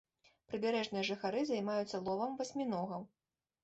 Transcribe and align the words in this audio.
Прыбярэжныя 0.51 1.05
жыхары 1.11 1.45
займаюцца 1.53 2.03
ловам 2.11 2.31
васьміногаў. 2.43 3.11